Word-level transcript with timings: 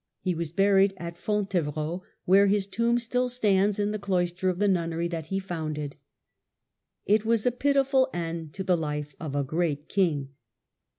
He 0.19 0.33
was 0.33 0.49
buried 0.51 0.95
at 0.97 1.15
Fontevrault, 1.15 2.01
where 2.25 2.47
his 2.47 2.65
tomb 2.65 2.97
still 2.97 3.29
stands 3.29 3.77
in 3.77 3.91
the 3.91 3.99
cloister 3.99 4.49
of 4.49 4.57
the 4.57 4.67
nunnery 4.67 5.07
that 5.07 5.27
he 5.27 5.37
founded." 5.37 5.95
It 7.05 7.23
was 7.23 7.45
a 7.45 7.51
pitiful 7.51 8.09
end 8.11 8.51
to 8.55 8.63
the 8.63 8.75
life 8.75 9.13
of 9.19 9.35
a 9.35 9.43
great 9.43 9.87
king. 9.89 10.29